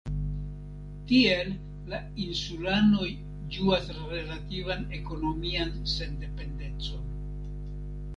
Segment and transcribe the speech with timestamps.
[1.09, 1.49] Tiel
[1.91, 3.09] la insulanoj
[3.57, 7.05] ĝuas relativan ekonomian sendependecon.